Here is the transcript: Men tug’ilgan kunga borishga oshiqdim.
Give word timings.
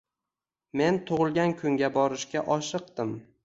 Men 0.81 0.97
tug’ilgan 1.11 1.55
kunga 1.61 1.93
borishga 2.01 2.47
oshiqdim. 2.59 3.17